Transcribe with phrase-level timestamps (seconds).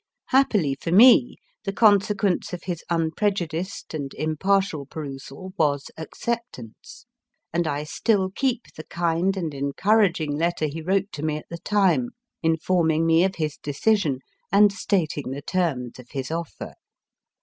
[0.29, 5.53] Happily for me, the consequence of his unprejudiced and 208 MY FIRST BOOK impartial perusal
[5.59, 7.05] was acceptance;
[7.53, 11.59] and I still keep the kind and encouraging letter he wrote to me at the
[11.59, 12.09] time,
[12.41, 16.73] informing me of his decision, and stating the terms of his offer.